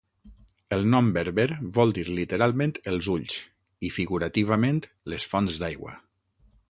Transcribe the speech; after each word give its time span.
El 0.75 0.85
nom 0.93 1.09
berber 1.17 1.45
vol 1.75 1.93
dir 1.97 2.05
literalment 2.19 2.73
"els 2.93 3.11
ulls" 3.17 3.37
i 3.91 3.93
figurativament 3.99 4.81
"les 5.15 5.29
fonts 5.35 5.61
d'aigua". 5.65 5.95